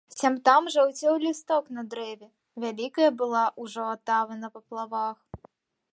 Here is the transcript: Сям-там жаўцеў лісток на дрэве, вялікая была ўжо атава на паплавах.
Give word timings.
Сям-там 0.19 0.69
жаўцеў 0.75 1.19
лісток 1.25 1.67
на 1.77 1.83
дрэве, 1.91 2.27
вялікая 2.65 3.09
была 3.19 3.43
ўжо 3.67 3.83
атава 3.95 4.33
на 4.43 4.47
паплавах. 4.57 5.17